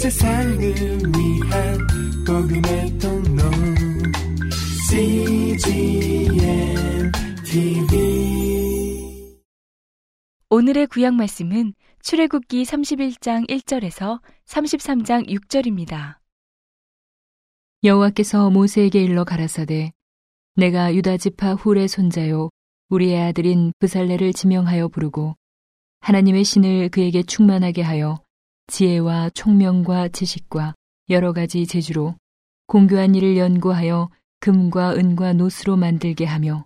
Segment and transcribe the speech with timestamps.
[0.00, 1.78] 세상을 위한
[2.26, 3.42] 복음의 통로
[4.88, 6.32] CGM
[7.44, 9.28] TV
[10.48, 16.16] 오늘의 구약 말씀은 출애굽기 31장 1절에서 33장 6절입니다.
[17.84, 19.92] 여호와께서 모세에게 일러 가라사대
[20.56, 22.48] 내가 유다 지파 훌의 손자요
[22.88, 25.34] 우리의 아들인 브살레를 지명하여 부르고
[26.00, 28.22] 하나님의 신을 그에게 충만하게 하여
[28.70, 30.74] 지혜와 총명과 지식과
[31.10, 32.14] 여러 가지 재주로
[32.68, 36.64] 공교한 일을 연구하여 금과 은과 노스로 만들게 하며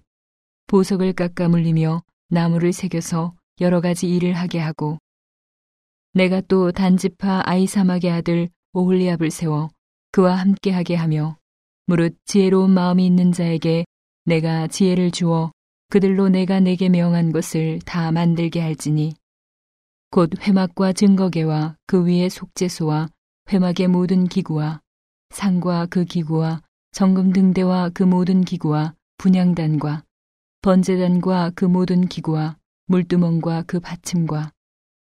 [0.66, 4.98] 보석을 깎아 물리며 나무를 새겨서 여러 가지 일을 하게 하고
[6.12, 9.70] 내가 또 단지파 아이사막의 아들 오홀리압을 세워
[10.12, 11.38] 그와 함께하게 하며
[11.86, 13.86] 무릇 지혜로운 마음이 있는 자에게
[14.26, 15.52] 내가 지혜를 주어
[15.88, 19.14] 그들로 내가 내게 명한 것을 다 만들게 할지니
[20.14, 23.09] 곧 회막과 증거계와 그 위에 속죄소와
[23.52, 24.80] 회막의 모든 기구와
[25.30, 26.62] 상과 그 기구와
[26.93, 30.04] 정금 등대와 그 모든 기구와 분양단과
[30.62, 34.52] 번제단과 그 모든 기구와 물두멍과 그 받침과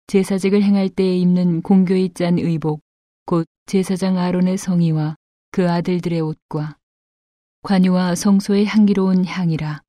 [0.06, 2.82] 제사직을 행할 때에 입는 공교히 짠 의복
[3.26, 5.16] 곧 제사장 아론의 성의와
[5.50, 6.78] 그 아들들의 옷과
[7.64, 9.82] 관유와 성소의 향기로운 향이라.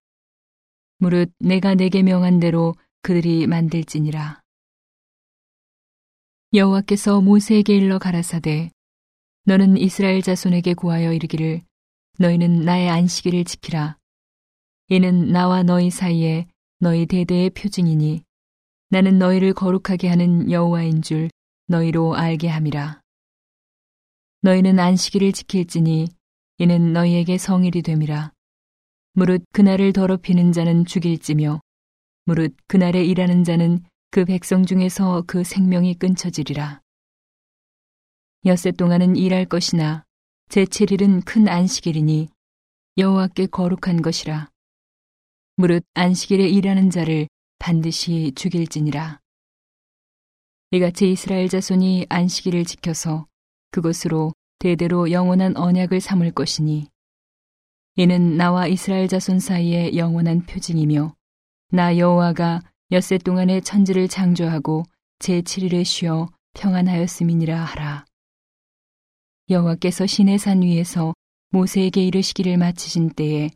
[1.00, 4.41] 무릇 내가 내게 명한 대로 그들이 만들지니라
[6.55, 8.70] 여호와께서 모세에게 일러 가라사대
[9.45, 11.62] 너는 이스라엘 자손에게 구하여 이르기를
[12.19, 13.97] 너희는 나의 안식일을 지키라.
[14.89, 16.47] 이는 나와 너희 사이에
[16.78, 18.23] 너희 대대의 표징이니
[18.91, 21.30] 나는 너희를 거룩하게 하는 여호와인 줄
[21.69, 23.00] 너희로 알게 함이라
[24.42, 26.08] 너희는 안식일을 지킬지니
[26.58, 28.33] 이는 너희에게 성일이 됨이라
[29.14, 31.61] 무릇 그날을 더럽히는 자는 죽일지며
[32.27, 33.83] 무릇 그날에 일하는 자는
[34.14, 36.82] 그 백성 중에서 그 생명이 끊쳐지리라.
[38.44, 40.05] 엿새 동안은 일할 것이나
[40.50, 42.28] 제7일은 큰 안식일이니
[42.98, 44.50] 여호와께 거룩한 것이라.
[45.56, 47.27] 무릇 안식일에 일하는 자를
[47.58, 49.18] 반드시 죽일지니라.
[50.73, 53.27] 이같이 이스라엘 자손이 안식일을 지켜서
[53.70, 56.86] 그것으로 대대로 영원한 언약을 삼을 것이니
[57.96, 61.14] 이는 나와 이스라엘 자손 사이의 영원한 표징이며
[61.70, 62.61] 나 여호와가
[62.92, 64.83] 엿새 동안에 천지를 창조하고
[65.20, 68.05] 제7일에 쉬어 평안하였음이니라 하라.
[69.48, 71.14] 여호와께서 시내 산 위에서
[71.53, 73.48] 모세에게 이르시기를 마치신 때에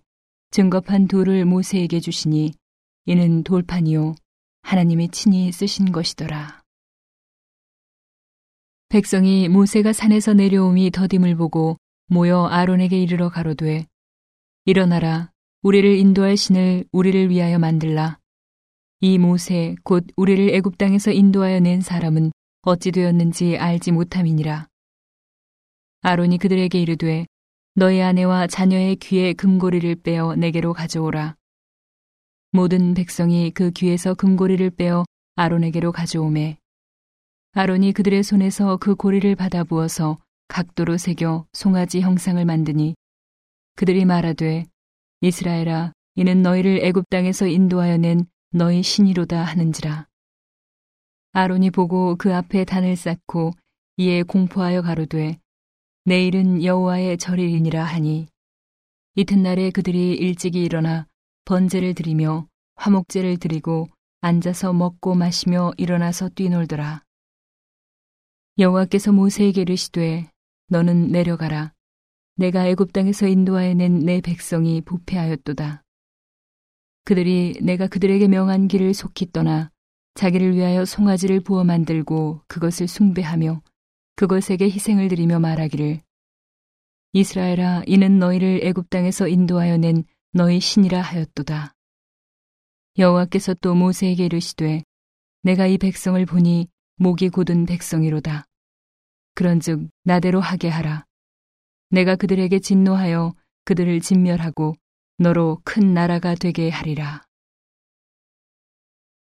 [0.53, 2.55] 증거판 돌을 모세에게 주시니
[3.05, 4.15] 이는 돌판이요
[4.63, 6.63] 하나님이 친히 쓰신 것이더라.
[8.89, 11.77] 백성이 모세가 산에서 내려옴이 더딤을 보고
[12.07, 13.87] 모여 아론에게 이르러 가로되
[14.65, 15.31] 일어나라
[15.61, 18.19] 우리를 인도할 신을 우리를 위하여 만들라
[19.01, 24.69] 이 모세 곧 우리를 애굽 땅에서 인도하여 낸 사람은 어찌 되었는지 알지 못함이니라.
[26.01, 27.27] 아론이 그들에게 이르되
[27.75, 31.35] 너희 아내와 자녀의 귀에 금고리를 빼어 내게로 가져오라.
[32.53, 35.05] 모든 백성이 그 귀에서 금고리를 빼어
[35.35, 36.57] 아론에게로 가져오매
[37.53, 40.17] 아론이 그들의 손에서 그 고리를 받아 부어서
[40.49, 42.95] 각도로 새겨 송아지 형상을 만드니
[43.75, 44.65] 그들이 말하되
[45.21, 50.09] 이스라엘아 이는 너희를 애굽 땅에서 인도하여 낸 너희 신이로다 하는지라.
[51.33, 53.53] 아론이 보고 그 앞에 단을 쌓고
[53.99, 55.39] 이에 공포하여 가로되
[56.07, 58.29] 내일은 여호와의 절일이니라 하니
[59.15, 61.07] 이튿날에 그들이 일찍이 일어나
[61.45, 63.89] 번제를 드리며 화목제를 드리고
[64.23, 67.03] 앉아서 먹고 마시며 일어나서 뛰놀더라.
[68.59, 70.31] 여호와께서 모세에게 이르시되
[70.69, 71.75] 너는 내려가라.
[72.37, 75.83] 내가 애굽 땅에서 인도하여 낸 내 백성이 부패하였도다.
[77.07, 79.71] 그들이 내가 그들에게 명한 길을 속히 떠나
[80.15, 83.63] 자기를 위하여 송아지를 부어 만들고 그것을 숭배하며
[84.17, 86.01] 그것에게 희생을 드리며 말하기를
[87.13, 90.03] 이스라엘아 이는 너희를 애굽 땅에서 인도하여 낸
[90.33, 91.75] 너희 신이라 하였도다.
[92.99, 94.83] 여호와께서 또 모세에게 이르시되
[95.43, 98.47] 내가 이 백성을 보니 목이 곧은 백성이로다.
[99.37, 101.05] 그런즉 나대로 하게 하라.
[101.91, 103.33] 내가 그들에게 진노하여
[103.65, 104.75] 그들을 진멸하고
[105.19, 107.25] 너로 큰 나라가 되게 하리라.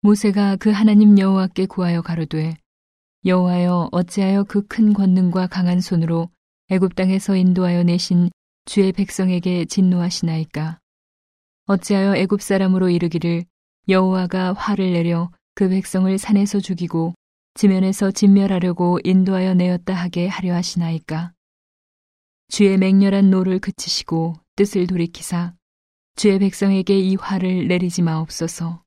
[0.02, 2.56] 모세가 그 하나님 여호와께 구하여 가로되
[3.26, 6.30] 여호와여 어찌하여 그 큰 권능과 강한 손으로
[6.70, 8.30] 애굽 땅에서 인도하여 내신
[8.66, 10.80] 주의 백성에게 진노하시나이까
[11.66, 13.46] 어찌하여 애굽 사람으로 이르기를
[13.90, 17.16] 여호와가 화를 내려 그 백성을 산에서 죽이고
[17.56, 21.34] 지면에서 진멸하려고 인도하여 내었다 하게 하려 하시나이까
[22.50, 25.56] 주의 맹렬한 노를 그치시고 뜻을 돌이키사
[26.16, 28.84] 주의 백성에게 이 화를 내리지 마옵소서.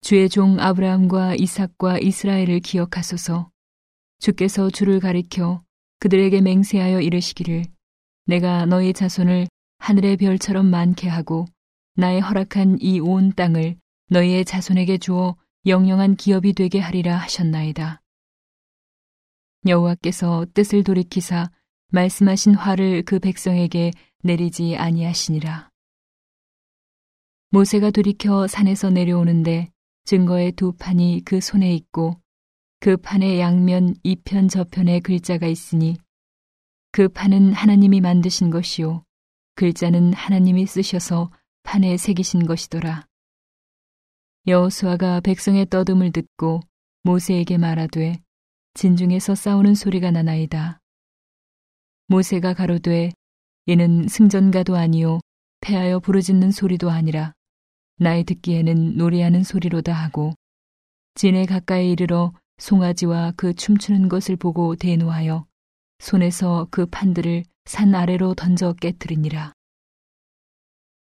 [0.00, 3.50] 주의 종 아브라함과 이삭과 이스라엘을 기억하소서.
[4.20, 5.62] 주께서 주를 가리켜
[5.98, 7.64] 그들에게 맹세하여 이르시기를
[8.26, 9.48] 내가 너희 자손을
[9.78, 11.46] 하늘의 별처럼 많게 하고
[11.96, 13.76] 나의 허락한 이 온 땅을
[14.08, 15.36] 너희의 자손에게 주어
[15.66, 18.00] 영영한 기업이 되게 하리라 하셨나이다.
[19.66, 21.50] 여호와께서 뜻을 돌이키사
[21.92, 23.90] 말씀하신 화를 그 백성에게
[24.22, 25.69] 내리지 아니하시니라.
[27.52, 29.72] 모세가 돌이켜 산에서 내려오는데
[30.04, 32.20] 증거의 두 판이 그 손에 있고
[32.78, 35.96] 그 판의 양면 이편 저편에 글자가 있으니
[36.92, 39.04] 그 판은 하나님이 만드신 것이요
[39.56, 41.32] 글자는 하나님이 쓰셔서
[41.64, 43.04] 판에 새기신 것이더라.
[44.46, 46.60] 여호수아가 백성의 떠듦을 듣고
[47.02, 48.22] 모세에게 말하되
[48.74, 50.78] 진중에서 싸우는 소리가 나나이다.
[52.06, 53.10] 모세가 가로되
[53.66, 55.18] 이는 승전가도 아니요
[55.60, 57.34] 패하여 부르짖는 소리도 아니라
[58.00, 60.32] 나의 듣기에는 노래하는 소리로다 하고
[61.14, 65.46] 진에 가까이 이르러 송아지와 그 춤추는 것을 보고 대노하여
[65.98, 69.52] 손에서 그 판들을 산 아래로 던져 깨뜨리니라.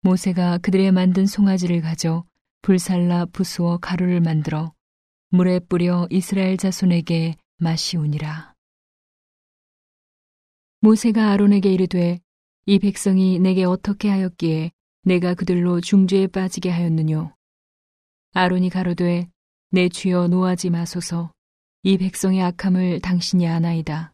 [0.02, 2.26] 모세가 그들의 만든 송아지를 가져
[2.62, 4.74] 불살라 부수어 가루를 만들어
[5.30, 8.54] 물에 뿌려 이스라엘 자손에게 마시우니라.
[10.82, 12.20] 모세가 아론에게 이르되
[12.68, 14.72] 이 백성이 내게 어떻게 하였기에
[15.06, 17.34] 내가 그들로 중죄에 빠지게 하였느뇨.
[18.34, 19.30] 아론이 가로되
[19.70, 21.34] 내 주여 노하지 마소서
[21.84, 24.14] 이 백성의 악함을 당신이 아나이다.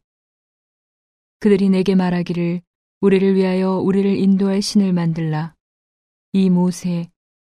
[1.40, 2.62] 그들이 내게 말하기를
[3.02, 5.54] 우리를 위하여 우리를 인도할 신을 만들라.
[6.34, 7.10] 이 모세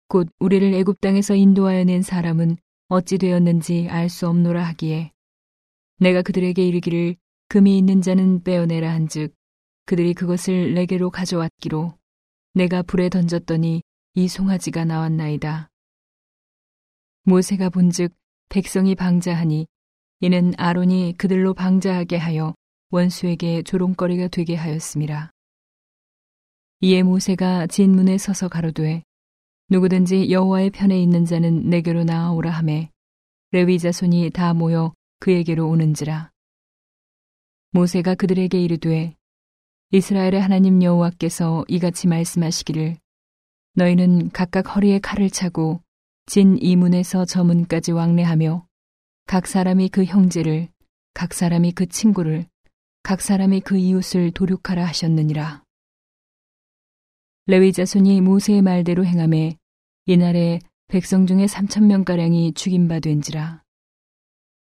[0.07, 2.57] 곧 우리를 애굽 땅에서 인도하여 낸 사람은
[2.87, 5.11] 어찌 되었는지 알 수 없노라 하기에
[5.99, 7.15] 내가 그들에게 이르기를
[7.49, 9.33] 금이 있는 자는 빼어내라 한즉
[9.85, 11.93] 그들이 그것을 내게로 가져왔기로
[12.57, 13.83] 내가 불에 던졌더니
[14.15, 15.69] 이 송아지가 나왔나이다.
[17.25, 18.15] 모세가 본즉
[18.49, 19.67] 백성이 방자하니
[20.21, 22.55] 이는 아론이 그들로 방자하게 하여
[22.89, 25.31] 원수에게 조롱거리가 되게 하였습니다.
[26.81, 29.03] 이에 모세가 진문에 서서 가로되
[29.69, 32.89] 누구든지 여호와의 편에 있는 자는 내게로 나아오라 하매
[33.51, 36.31] 레위 자손이 다 모여 그에게로 오는지라
[37.71, 39.16] 모세가 그들에게 이르되
[39.91, 42.97] 이스라엘의 하나님 여호와께서 이같이 말씀하시기를
[43.75, 45.79] 너희는 각각 허리에 칼을 차고
[46.25, 48.67] 진 이문에서 저문까지 왕래하며
[49.27, 50.67] 각 사람이 그 형제를
[51.13, 52.47] 각 사람이 그 친구를
[53.01, 55.63] 각 사람이 그 이웃을 도륙하라 하셨느니라.
[57.45, 59.55] 레위 자손이 모세의 말대로 행함에
[60.05, 60.59] 이날에
[60.89, 63.63] 백성 중에 삼천 명가량이 죽임 바 된지라.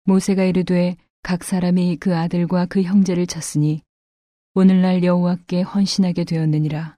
[0.05, 3.81] 모세가 이르되 각 사람이 그 아들과 그 형제를 쳤으니
[4.55, 6.97] 오늘날 여호와께 헌신하게 되었느니라.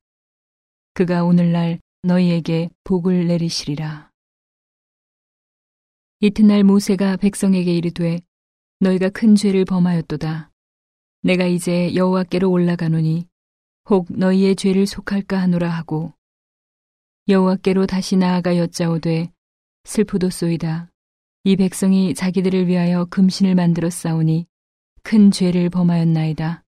[0.95, 4.11] 그가 오늘날 너희에게 복을 내리시리라.
[6.21, 8.21] 이튿날 모세가 백성에게 이르되
[8.79, 10.51] 너희가 큰 죄를 범하였도다.
[11.23, 13.27] 내가 이제 여호와께로 올라가노니
[13.91, 16.15] 혹 너희의 죄를 속할까 하노라 하고
[17.29, 19.33] 여호와께로 다시 나아가 여짜오되
[19.85, 20.91] 슬프도소이다.
[21.45, 24.47] 이 백성이 자기들을 위하여 금신을 만들어 싸우니
[25.03, 26.65] 큰 죄를 범하였나이다.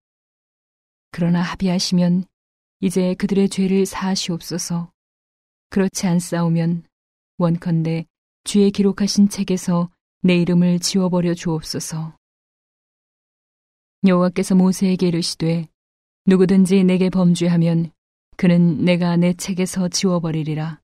[1.13, 2.25] 그러나 합의하시면
[2.81, 4.91] 이제 그들의 죄를 사하시옵소서.
[5.69, 6.85] 그렇지 않사오면
[7.37, 8.07] 원컨대
[8.45, 9.91] 주의 기록하신 책에서
[10.23, 12.17] 내 이름을 지워버려 주옵소서.
[14.07, 15.69] 여호와께서 모세에게 이르시되
[16.27, 17.93] 누구든지 내게 범죄하면
[18.37, 20.81] 그는 내가 내 책에서 지워버리리라.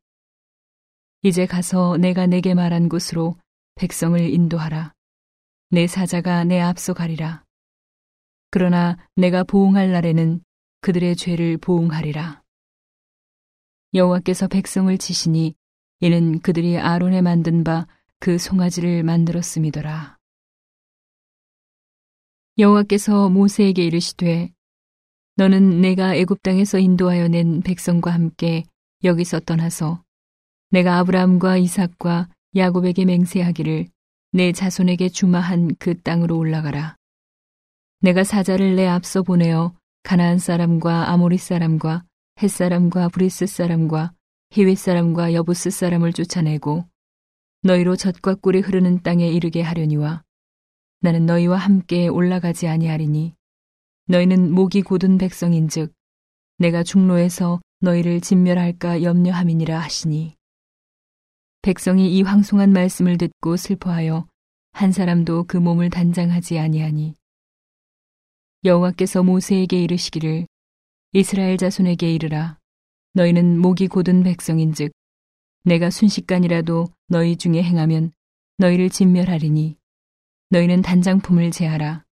[1.23, 3.37] 이제 가서 내가 내게 말한 곳으로
[3.77, 4.93] 백성을 인도하라.
[5.71, 7.48] 내 사자가 내 앞서 가리라.
[8.51, 10.41] 그러나 내가 보응할 날에는
[10.81, 12.43] 그들의 죄를 보응하리라.
[13.95, 15.55] 여호와께서 백성을 치시니
[16.01, 17.87] 이는 그들이 아론에 만든 바
[18.21, 20.19] 그 송아지를 만들었음이더라.
[22.59, 24.53] 여호와께서 모세에게 이르시되
[25.37, 28.65] 너는 내가 애굽 땅에서 인도하여 낸 백성과 함께
[29.05, 30.03] 여기서 떠나서
[30.71, 33.87] 내가 아브라함과 이삭과 야곱에게 맹세하기를
[34.33, 36.98] 내 자손에게 주마한 그 땅으로 올라가라.
[38.01, 39.75] 내가 사자를 내 앞서 보내어
[40.05, 42.05] 가나안 사람과 아모리 사람과
[42.41, 44.13] 헷 사람과 브리스 사람과
[44.51, 46.85] 히윗 사람과 여부스 사람을 쫓아내고
[47.63, 50.23] 너희로 젖과 꿀이 흐르는 땅에 이르게 하려니와
[51.01, 53.35] 나는 너희와 함께 올라가지 아니하리니
[54.07, 55.93] 너희는 목이 곧은 백성인즉
[56.59, 60.37] 내가 중로에서 너희를 진멸할까 염려함이니라 하시니.
[61.63, 64.27] 백성이 이 황송한 말씀을 듣고 슬퍼하여
[64.73, 67.15] 한 사람도 그 몸을 단장하지 아니하니
[68.65, 70.47] 여호와께서 모세에게 이르시기를
[71.13, 72.59] 이스라엘 자손에게 이르라
[73.15, 74.93] 너희는 목이 곧은 백성인즉
[75.65, 78.13] 내가 순식간이라도 너희 중에 행하면
[78.59, 79.77] 너희를 진멸하리니
[80.51, 82.05] 너희는 단장품을 제하라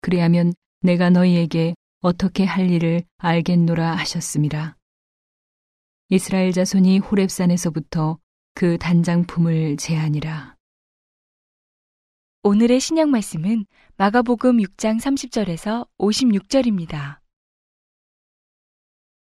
[0.00, 4.78] 그리하면 내가 너희에게 어떻게 할 일을 알겠노라 하셨습니다.
[6.08, 8.18] 이스라엘 자손이 호렙산에서부터
[8.54, 10.56] 그 단장품을 제하니라.
[12.42, 13.66] 오늘의 신약 말씀은
[13.98, 17.18] 마가복음 6장 30절에서 56절입니다.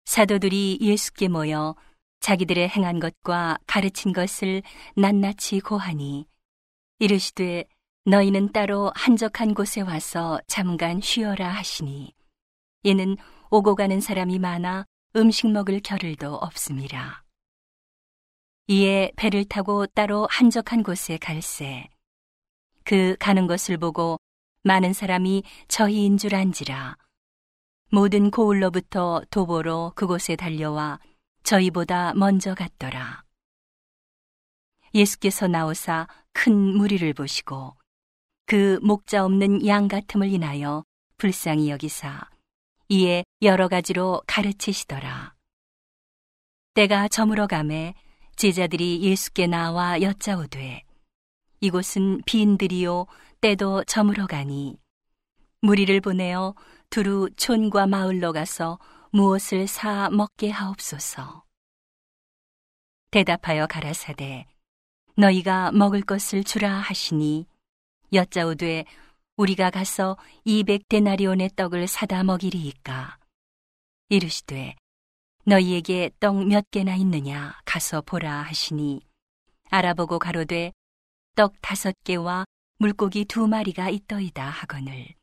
[0.05, 1.75] 사도들이 예수께 모여
[2.21, 4.63] 자기들의 행한 것과 가르친 것을
[4.95, 6.29] 낱낱이 고하니
[7.01, 7.65] 이르시되
[8.05, 12.13] 너희는 따로 한적한 곳에 와서 잠깐 쉬어라 하시니
[12.85, 13.17] 이는
[13.51, 14.85] 오고 가는 사람이 많아
[15.17, 17.25] 음식 먹을 겨를도 없습니다.
[18.69, 21.89] 이에 배를 타고 따로 한적한 곳에 갈새
[22.85, 24.19] 그 가는 것을 보고
[24.65, 26.97] 많은 사람이 저희인 줄 안지라
[27.91, 30.99] 모든 고을로부터 도보로 그곳에 달려와
[31.43, 33.23] 저희보다 먼저 갔더라.
[34.95, 37.77] 예수께서 나오사 큰 무리를 보시고
[38.47, 40.85] 그 목자 없는 양 같음을 인하여
[41.19, 42.29] 불쌍히 여기사
[42.89, 45.35] 이에 여러 가지로 가르치시더라.
[46.75, 47.95] 때가 저물어 가매
[48.37, 50.83] 제자들이 예수께 나와 여짜오되
[51.63, 53.07] 이곳은 빈들이요
[53.41, 54.77] 때도 저물어 가니.
[55.61, 56.57] 무리를 보내어
[56.91, 58.81] 두루 촌과 마을로 가서
[59.13, 61.45] 무엇을 사 먹게 하옵소서.
[63.13, 64.47] 대답하여 가라사대
[65.17, 67.47] 너희가 먹을 것을 주라 하시니
[68.13, 68.85] 여짜오되
[69.37, 73.19] 우리가 가서 이백 데나리온의 떡을 사다 먹이리이까?
[74.09, 74.75] 이르시되
[75.45, 77.57] 너희에게 떡 몇 개나 있느냐?
[77.65, 79.01] 가서 보라 하시니
[79.71, 80.73] 알아보고 가로되
[81.35, 82.45] 떡 다섯 개와
[82.77, 85.15] 물고기 두 마리가 있더이다 하거늘.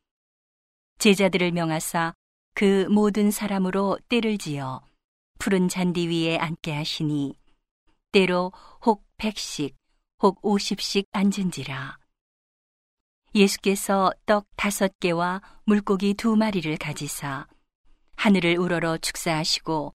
[0.97, 2.13] 제자들을 명하사
[2.55, 4.81] 그 모든 사람으로 때를 지어
[5.37, 7.35] 푸른 잔디 위에 앉게 하시니
[8.11, 8.51] 때로
[8.83, 9.75] 혹 백씩
[10.23, 11.99] 혹 오십씩 앉은지라.
[13.35, 17.45] 예수께서 떡 다섯 개와 물고기 두 마리를 가지사
[18.15, 19.93] 하늘을 우러러 축사하시고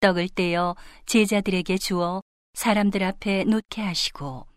[0.00, 0.74] 떡을 떼어
[1.06, 2.20] 제자들에게 주어
[2.54, 4.48] 사람들 앞에 놓게 하시고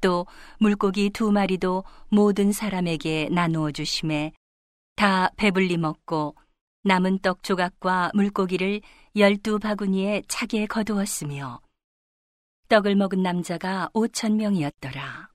[0.00, 0.26] 또
[0.58, 4.32] 물고기 두 마리도 모든 사람에게 나누어 주심에
[4.96, 6.34] 다 배불리 먹고
[6.82, 8.80] 남은 떡 조각과 물고기를
[9.16, 11.60] 열두 바구니에 차게 거두었으며
[12.68, 15.28] 떡을 먹은 남자가 오천 명이었더라.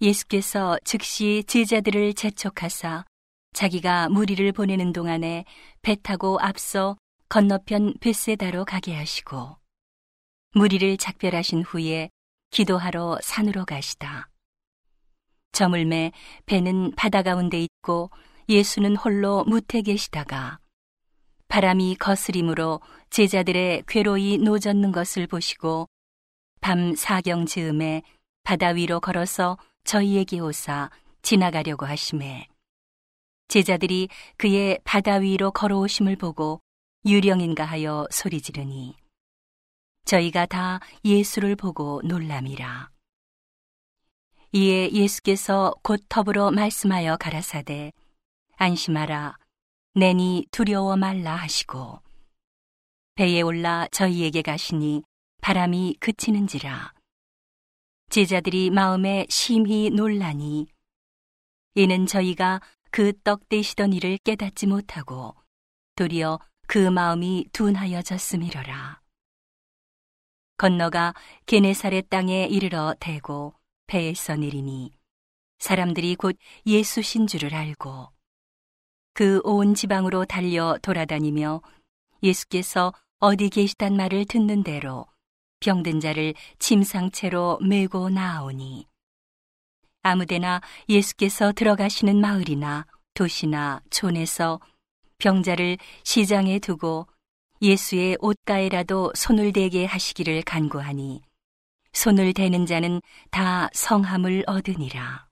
[0.00, 3.04] 예수께서 즉시 제자들을 재촉하사
[3.54, 5.44] 자기가 무리를 보내는 동안에
[5.80, 9.56] 배 타고 앞서 건너편 베세다로 가게 하시고
[10.52, 12.10] 무리를 작별하신 후에
[12.50, 14.28] 기도하러 산으로 가시다.
[15.52, 16.12] 저물매
[16.44, 18.10] 배는 바다 가운데 있고
[18.48, 20.58] 예수는 홀로 무태 계시다가
[21.48, 25.88] 바람이 거스림으로 제자들의 괴로이 노젓는 것을 보시고
[26.60, 28.02] 밤 사경 즈음에
[28.42, 30.90] 바다 위로 걸어서 저희에게 오사
[31.22, 32.48] 지나가려고 하심에
[33.48, 36.60] 제자들이 그의 바다 위로 걸어오심을 보고
[37.06, 38.94] 유령인가 하여 소리 지르니
[40.06, 42.90] 저희가 다 예수를 보고 놀람이라.
[44.52, 47.92] 이에 예수께서 곧 더불어 말씀하여 가라사대
[48.56, 49.36] 안심하라
[49.94, 52.00] 내니 두려워 말라 하시고
[53.16, 55.02] 배에 올라 저희에게 가시니
[55.42, 56.94] 바람이 그치는지라
[58.08, 60.68] 제자들이 마음에 심히 놀라니
[61.74, 62.60] 이는 저희가
[62.90, 65.34] 그 떡 대시던 일을 깨닫지 못하고
[65.96, 69.05] 도리어 그 마음이 둔하여졌음이로라.
[70.56, 71.14] 건너가
[71.46, 73.54] 게네사렛 땅에 이르러 대고
[73.86, 74.92] 배에서 내리니
[75.58, 76.36] 사람들이 곧
[76.66, 78.08] 예수신 줄을 알고
[79.12, 81.62] 그 온 지방으로 달려 돌아다니며
[82.22, 85.06] 예수께서 어디 계시단 말을 듣는 대로
[85.60, 88.86] 병든 자를 침상채로 메고 나아오니
[90.02, 94.60] 아무데나 예수께서 들어가시는 마을이나 도시나 촌에서
[95.18, 97.06] 병자를 시장에 두고
[97.62, 101.22] 예수의 옷가에라도 손을 대게 하시기를 간구하니
[101.92, 105.26] 손을 대는 자는 다 성함을 얻으니라.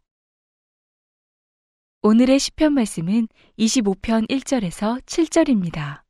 [2.02, 3.28] 오늘의 시편 말씀은
[3.59, 6.02] 25편 1절에서 7절입니다.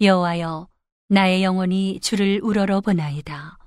[0.00, 0.68] 여호와여
[1.08, 3.58] 나의 영혼이 주를 우러러 보나이다.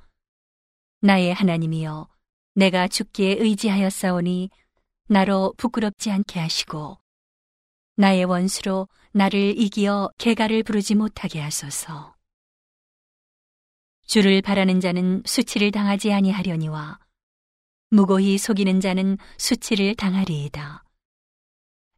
[1.01, 2.09] 나의 하나님이여
[2.55, 4.49] 내가 주께 의지하였사오니
[5.07, 6.97] 나로 부끄럽지 않게 하시고
[7.95, 12.15] 나의 원수로 나를 이기어 개가를 부르지 못하게 하소서.
[14.05, 16.99] 주를 바라는 자는 수치를 당하지 아니하려니와
[17.91, 20.83] 무고히 속이는 자는 수치를 당하리이다.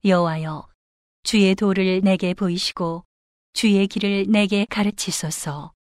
[0.05, 0.67] 여호와여
[1.23, 3.05] 주의 도를 내게 보이시고
[3.53, 5.73] 주의 길을 내게 가르치소서.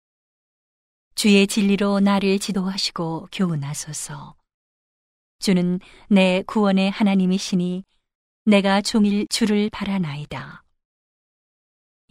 [1.15, 4.35] 주의 진리로 나를 지도하시고 교훈하소서.
[5.39, 7.83] 주는 내 구원의 하나님이시니
[8.45, 10.63] 내가 종일 주를 바라나이다.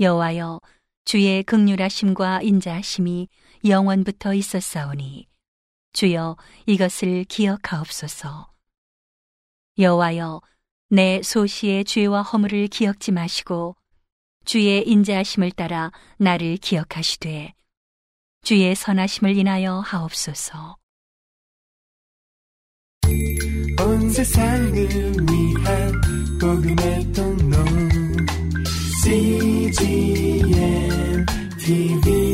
[0.00, 0.61] 여호와여
[1.05, 3.28] 주의 극률하심과 인자하심이
[3.64, 5.26] 영원부터 있었사오니
[5.93, 6.37] 주여
[6.67, 8.52] 이것을 기억하옵소서.
[9.78, 10.40] 여호와여
[10.90, 13.75] 내 소시의 죄와 허물을 기억지 마시고
[14.45, 17.55] 주의 인자하심을 따라 나를 기억하시되
[18.43, 20.76] 주의 선하심을 인하여 하옵소서.
[23.81, 26.00] 온 세상을 위한
[26.40, 27.38] 복음의 통로
[29.08, 30.44] CGM
[31.56, 32.27] TV